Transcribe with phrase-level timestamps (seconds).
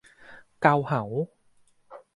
[0.61, 1.03] เกาเหา!